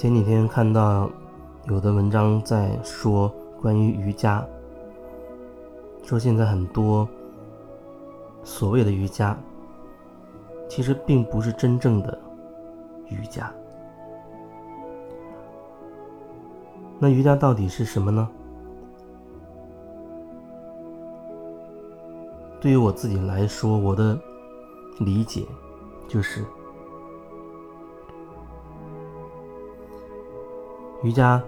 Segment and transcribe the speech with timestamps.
[0.00, 1.10] 前几天看到
[1.66, 4.42] 有的文章在说关于瑜伽，
[6.02, 7.06] 说现在很多
[8.42, 9.36] 所谓的瑜伽，
[10.70, 12.18] 其实并不是真正的
[13.10, 13.52] 瑜伽。
[16.98, 18.26] 那瑜伽到底是什么呢？
[22.58, 24.18] 对于我自己来说，我的
[25.00, 25.44] 理解
[26.08, 26.42] 就是。
[31.02, 31.42] 瑜伽，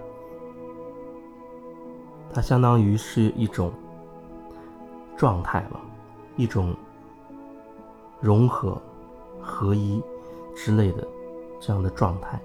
[2.33, 3.71] 它相当于是一种
[5.15, 5.79] 状态吧，
[6.35, 6.75] 一种
[8.19, 8.81] 融合、
[9.39, 10.01] 合一
[10.55, 11.07] 之类的
[11.59, 12.41] 这样的状态。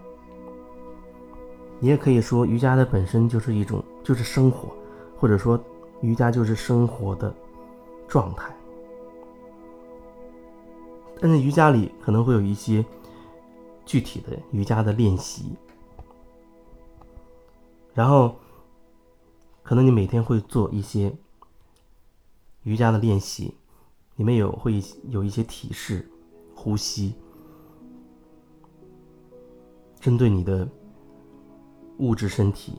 [1.80, 4.69] 你也可以说，瑜伽的本身就是一种，就是生活，
[5.16, 5.59] 或者说，
[6.02, 7.33] 瑜伽就是生活的
[8.07, 8.55] 状态。
[11.21, 12.85] 但是瑜伽里可能会有一些
[13.87, 15.57] 具体的瑜伽的练习。
[17.99, 18.37] 然后，
[19.65, 21.13] 可能你每天会做一些
[22.63, 23.52] 瑜伽的练习，
[24.15, 26.09] 里面有会有一些体式、
[26.54, 27.16] 呼吸，
[29.99, 30.69] 针对你的
[31.96, 32.79] 物质身体，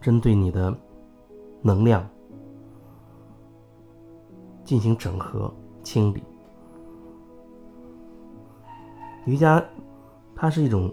[0.00, 0.74] 针对你的
[1.60, 2.08] 能量
[4.64, 6.22] 进行整合清理。
[9.26, 9.62] 瑜伽，
[10.34, 10.90] 它是一种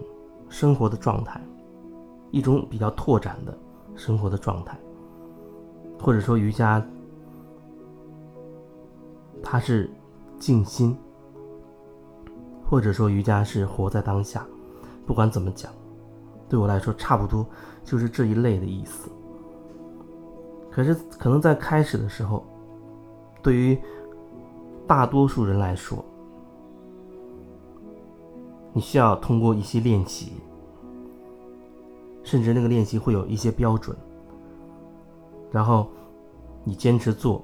[0.49, 1.41] 生活的状态。
[2.31, 3.57] 一种比较拓展的
[3.95, 4.77] 生活的状态，
[5.99, 6.85] 或者说瑜伽，
[9.43, 9.89] 它是
[10.37, 10.97] 静心，
[12.69, 14.45] 或者说瑜伽是活在当下。
[15.05, 15.71] 不管怎么讲，
[16.47, 17.45] 对我来说差不多
[17.83, 19.09] 就是这一类的意思。
[20.69, 22.45] 可是可能在开始的时候，
[23.41, 23.77] 对于
[24.85, 26.05] 大多数人来说，
[28.71, 30.33] 你需要通过一些练习。
[32.29, 33.97] 甚至那个练习会有一些标准，
[35.51, 35.87] 然后
[36.63, 37.43] 你坚持做，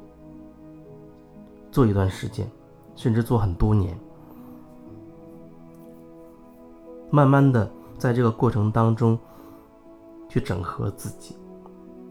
[1.72, 2.47] 做一段时间，
[2.96, 3.97] 甚至做很多年，
[7.09, 9.18] 慢慢的在这个过程当中
[10.29, 11.35] 去整合自己，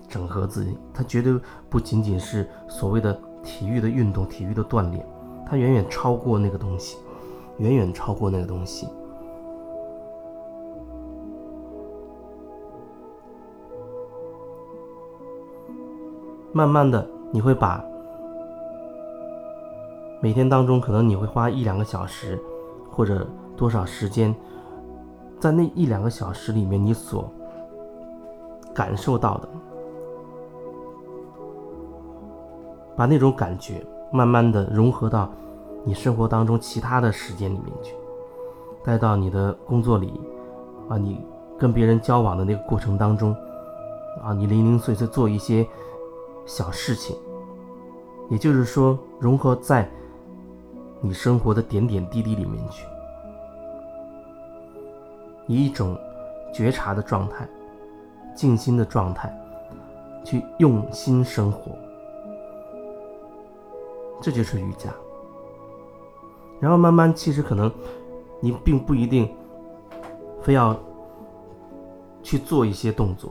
[0.08, 1.38] 整合自己，它绝对
[1.70, 5.06] 不仅仅是所谓的体育的运动、体育的锻炼，
[5.46, 6.96] 它远远超过那个东西，
[7.58, 8.88] 远远超过那个东西。
[16.54, 17.84] 慢慢的，你会把
[20.20, 22.40] 每天当中可能你会花一两个小时，
[22.92, 23.26] 或者
[23.56, 24.32] 多少时间，
[25.40, 27.28] 在那一两个小时里面，你所
[28.72, 29.48] 感受到的，
[32.96, 35.28] 把那种感觉慢慢的融合到
[35.82, 37.96] 你生活当中其他的时间里面去，
[38.84, 40.20] 带到你的工作里，
[40.88, 41.20] 啊，你
[41.58, 43.34] 跟别人交往的那个过程当中，
[44.22, 45.66] 啊，你零零碎碎做一些。
[46.46, 47.16] 小事情，
[48.30, 49.88] 也就是说，融合在
[51.00, 52.86] 你生活的点点滴滴里面去，
[55.46, 55.98] 以一种
[56.52, 57.48] 觉察的状态、
[58.34, 59.34] 静心的状态
[60.24, 61.72] 去用心生活，
[64.20, 64.90] 这就是瑜伽。
[66.60, 67.70] 然后慢慢，其实可能
[68.40, 69.28] 你并不一定
[70.40, 70.74] 非要
[72.22, 73.30] 去做一些动作。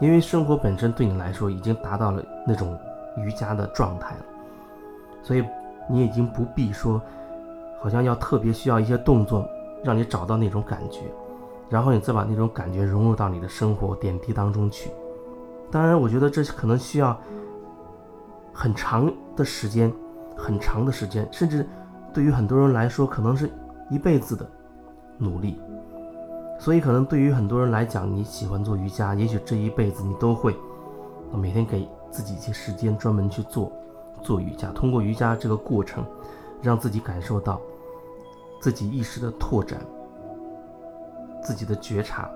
[0.00, 2.78] 因为生活本身对你来说已经达到了那种
[3.16, 4.24] 瑜伽的状态了，
[5.22, 5.44] 所以
[5.88, 7.00] 你已经不必说，
[7.80, 9.48] 好像要特别需要一些动作
[9.82, 11.02] 让你找到那种感觉，
[11.70, 14.90] 然后你再把那种感觉融入到你的生活点滴当中去。
[15.70, 17.18] 当然，我觉得这可能需要
[18.52, 19.92] 很长的时间，
[20.36, 21.66] 很长的时间，甚至
[22.12, 23.50] 对于很多人来说，可能是
[23.90, 24.46] 一辈子的
[25.18, 25.60] 努力。
[26.64, 30.56] 所以，可能对于很多人来讲，你喜欢做瑜伽，也许这一辈子你都会
[31.30, 33.70] 每天给自己一些时间，专门去做
[34.22, 34.70] 做瑜伽。
[34.70, 36.02] 通过瑜伽这个过程，
[36.62, 37.60] 让自己感受到
[38.62, 39.78] 自己意识的拓展，
[41.42, 42.30] 自己的觉察，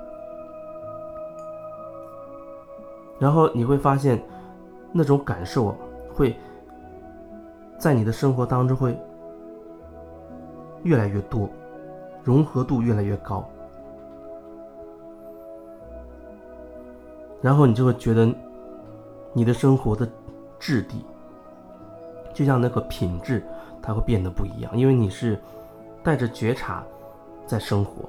[3.19, 4.23] 然后你会发现，
[4.93, 5.75] 那种感受
[6.13, 6.37] 会
[7.79, 8.95] 在你的生活当中会
[10.83, 11.49] 越来越多，
[12.23, 13.43] 融合度越来越高。
[17.41, 18.29] 然后你就会觉得，
[19.33, 20.09] 你的生活的
[20.59, 21.05] 质地，
[22.35, 23.43] 就像那个品质，
[23.81, 25.39] 它会变得不一样，因为你是
[26.03, 26.85] 带着觉察
[27.47, 28.09] 在生活。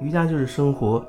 [0.00, 1.04] 瑜伽就是生活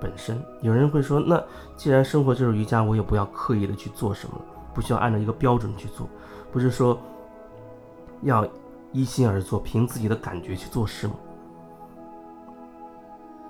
[0.00, 0.36] 本身。
[0.60, 1.42] 有人会说，那
[1.76, 4.34] 既然生活就是瑜伽，我也不要刻意的去做什么，
[4.74, 6.06] 不需要按照一个标准去做。
[6.50, 6.98] 不是说
[8.22, 8.46] 要
[8.90, 11.14] 一心而做，凭自己的感觉去做事吗？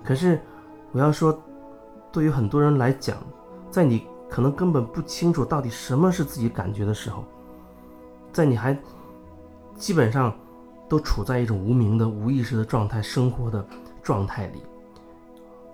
[0.05, 0.41] 可是
[0.93, 1.37] 我要说，
[2.11, 3.17] 对于很多人来讲，
[3.71, 7.25] 在你可能根本不清楚到底什么是自己感觉的时候，
[8.33, 8.77] 在你还
[9.77, 10.37] 基本上
[10.89, 13.65] 都处在一种无名的无意识的状态生活的
[14.03, 14.63] 状态里，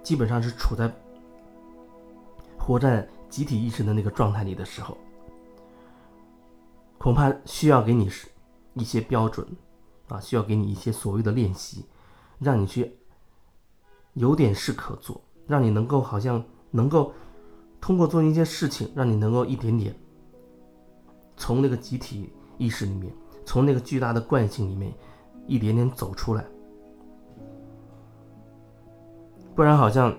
[0.03, 0.93] 基本上是处在
[2.59, 4.97] 活在集体意识的那个状态里的时候。
[6.99, 8.11] 恐怕需要给你
[8.75, 9.47] 一些标准，
[10.09, 11.87] 啊，需要给你一些所谓的练习，
[12.41, 12.98] 让你去
[14.19, 17.13] 有点事可做，让你能够好像能够
[17.81, 19.95] 通过做一件事情，让你能够一点点
[21.37, 22.29] 从那个集体
[22.59, 23.13] 意识里面，
[23.45, 24.93] 从那个巨大的惯性里面
[25.47, 26.45] 一点点走出来，
[29.55, 30.13] 不然好像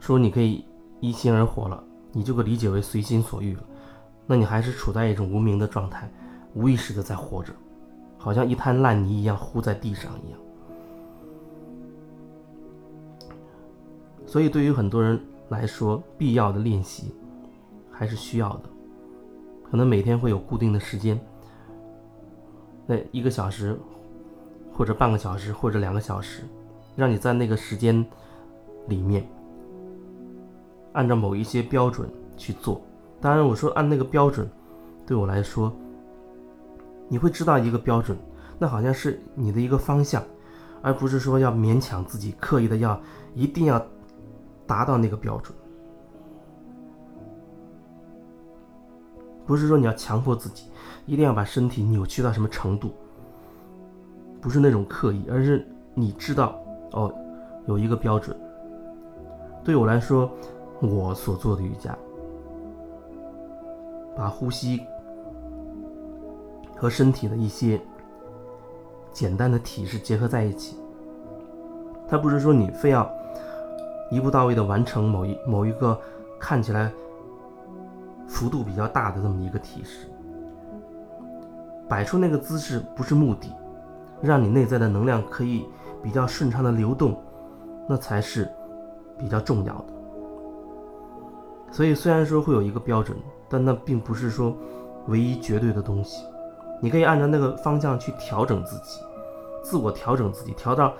[0.00, 0.64] 说你可以
[1.00, 3.62] 一心而活了，你就可理解为随心所欲了。
[4.26, 6.10] 那你还是处在一种无名的状态，
[6.54, 7.52] 无意识的在活着，
[8.16, 10.40] 好像一滩烂泥一样糊在地上一样。
[14.26, 17.14] 所以，对于很多人来说，必要的练习
[17.90, 18.62] 还是需要的。
[19.70, 21.18] 可能每天会有固定的时间，
[22.86, 23.78] 那一个小时，
[24.72, 26.42] 或者半个小时，或者两个小时，
[26.96, 28.04] 让你在那个时间
[28.88, 29.28] 里面，
[30.92, 32.80] 按照某一些标准去做。
[33.20, 34.48] 当然，我说按那个标准，
[35.06, 35.72] 对我来说，
[37.08, 38.16] 你会知道一个标准，
[38.58, 40.22] 那好像是你的一个方向，
[40.82, 43.00] 而不是说要勉强自己，刻意的要
[43.34, 43.84] 一定要
[44.66, 45.56] 达到那个标准，
[49.46, 50.70] 不是说你要强迫自己，
[51.06, 52.92] 一定要把身体扭曲到什么程度，
[54.40, 56.58] 不是那种刻意，而是你知道
[56.92, 57.12] 哦，
[57.66, 58.36] 有一个标准。
[59.62, 60.30] 对我来说，
[60.80, 61.96] 我所做的瑜伽。
[64.16, 64.80] 把呼吸
[66.76, 67.80] 和身体的一些
[69.12, 70.76] 简单的体式结合在一起，
[72.06, 73.10] 它不是说你非要
[74.14, 75.98] 一步到位的完成某一某一个
[76.38, 76.92] 看起来
[78.26, 80.08] 幅度比较大的这么一个体式，
[81.88, 83.52] 摆出那个姿势不是目的，
[84.22, 85.66] 让你内在的能量可以
[86.02, 87.20] 比较顺畅的流动，
[87.88, 88.50] 那才是
[89.18, 89.86] 比较重要的。
[91.70, 93.16] 所以虽然说会有一个标准。
[93.46, 94.56] 但那并不是说
[95.06, 96.24] 唯一绝对的东西，
[96.80, 98.98] 你可以按照那个方向去调整自己，
[99.62, 100.92] 自我调整自己，调到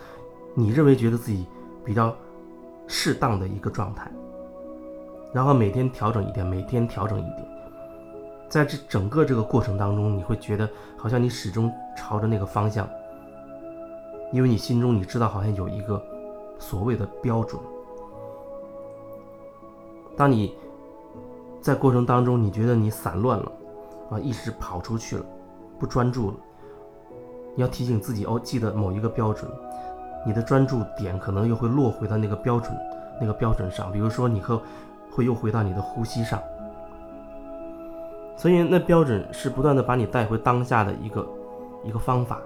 [0.55, 1.47] 你认为觉得自己
[1.85, 2.15] 比较
[2.87, 4.11] 适当的一个状态，
[5.33, 7.47] 然后每天调整一点，每天调整一点，
[8.49, 12.89] 在这整个这个过程当中，你会觉得好像你始终朝着那个方向，
[14.33, 16.03] 因为你心中你知道好像有一个
[16.59, 17.61] 所谓的标准，
[20.17, 20.55] 当你。
[21.65, 23.51] 在过程当中，你觉得你散乱了，
[24.11, 25.25] 啊，意识跑出去了，
[25.79, 26.37] 不专注了。
[27.55, 29.51] 你要提醒自己哦，记得某一个标准，
[30.25, 32.77] 你的专注点可能又会落回到那个标准
[33.21, 33.93] 那个标准上。
[33.93, 34.61] 比如说，你会
[35.11, 36.41] 会又回到你的呼吸上。
[38.37, 41.27] 所以，那标准是不断的把你带回当下的一个
[41.85, 42.41] 一个方法，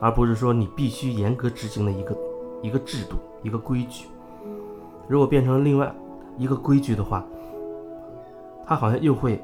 [0.00, 2.16] 而不是说你必须严格执行的一个
[2.62, 4.06] 一个制度一个规矩。
[5.08, 5.92] 如果变成另外
[6.36, 7.24] 一个规矩的话，
[8.64, 9.42] 它好像又会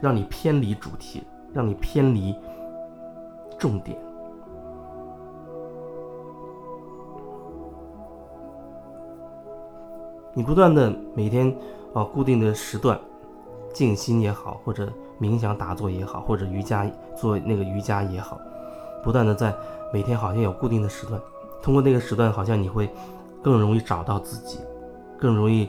[0.00, 2.34] 让你偏离主题，让你偏离
[3.58, 3.98] 重点。
[10.34, 11.54] 你不断的每天
[11.94, 12.98] 啊固定的时段
[13.72, 18.38] 静心也好，或者冥想打坐也好，或者瑜伽做那个瑜伽也好，
[19.02, 19.54] 不断的在
[19.92, 21.20] 每天好像有固定的时段，
[21.62, 22.88] 通过那个时段，好像你会
[23.42, 24.58] 更容易找到自己，
[25.18, 25.68] 更容易。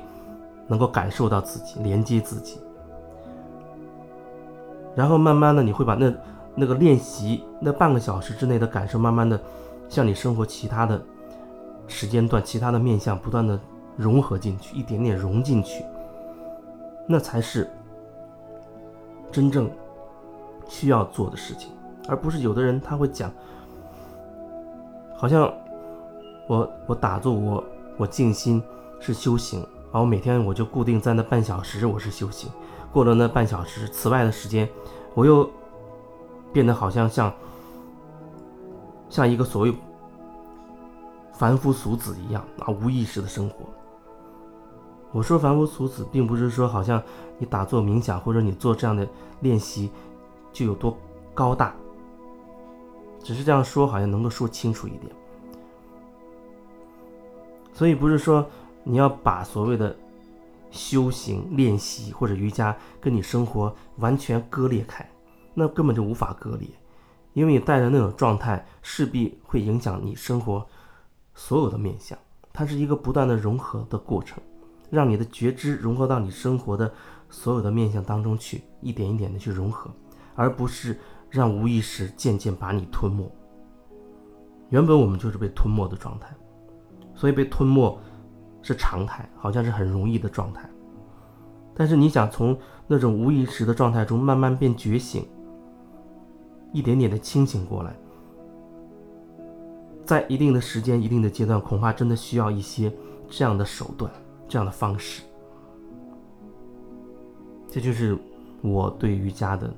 [0.66, 2.58] 能够感受到自己，连接自己，
[4.96, 6.12] 然后慢慢的，你会把那
[6.56, 9.38] 那个练习那半个小时之内的感受，慢慢的
[9.90, 11.00] 向你生活其他的
[11.86, 13.60] 时间段、其他的面向不断的
[13.98, 15.86] 融合进去，一点点融进去，
[17.08, 17.70] 那才是
[19.32, 19.70] 真正
[20.68, 21.72] 需要做的事情，
[22.08, 23.32] 而不是有的人他会讲，
[25.16, 25.54] 好像
[26.48, 27.64] 我我打坐，我
[27.98, 28.62] 我静心
[29.00, 29.66] 是修行。
[29.92, 32.50] 然后每天我就固定在那半小时，我是修行。
[32.92, 34.68] 过了那半小时，此外的时间，
[35.14, 35.48] 我又
[36.52, 37.32] 变得好像像
[39.10, 39.74] 像一个所谓
[41.32, 43.66] 凡夫俗子一样啊，无意识的生活。
[45.14, 47.02] 我说凡夫俗子，并不是说好像
[47.38, 49.08] 你打坐冥想或者你做这样的
[49.40, 49.90] 练习
[50.52, 50.98] 就有多
[51.34, 51.74] 高大，
[53.24, 55.10] 只是这样说好像能够说清楚一点。
[57.72, 58.46] 所以不是说。
[58.86, 59.96] 你要把所谓的
[60.70, 65.10] 修行练习或者瑜伽跟你生活完全割裂开，
[65.54, 66.68] 那根本就无法割裂，
[67.32, 70.68] 因为你带着那种状态，势必会影响你生活
[71.34, 72.20] 所有的面相。
[72.52, 74.44] 它是一个不断的融合的过程，
[74.94, 76.94] 让你的觉知融合到你生活的
[77.28, 79.90] 所有的面相当中去，一点一点的去融合，
[80.36, 80.96] 而不是
[81.32, 83.28] 让无意识渐渐把你吞没。
[84.70, 86.28] 原本我们就是被吞没的状态，
[87.16, 88.00] 所以被吞没
[88.62, 90.70] 是常态，好像是很容易的状态。
[91.74, 95.28] 但是你想从那种无意识的状态中慢慢变觉醒，
[96.72, 97.96] 一点点的清醒过来。
[100.06, 102.94] 在一定的时间、一定的阶段，恐怕真的需要一些
[103.28, 104.12] 这样的手段、
[104.54, 105.24] 这样的方式。
[107.68, 108.16] 这就是
[108.62, 109.74] 我对瑜伽的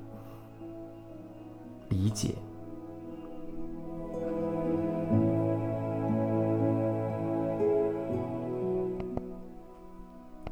[1.88, 2.34] 理解